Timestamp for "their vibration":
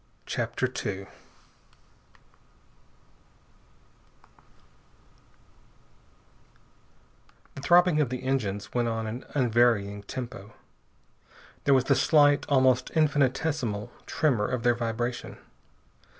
14.63-15.37